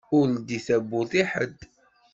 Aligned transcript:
Ur 0.17 0.25
leddi 0.33 0.59
tawwurt 0.67 1.13
i 1.21 1.23
ḥedd! 1.31 1.57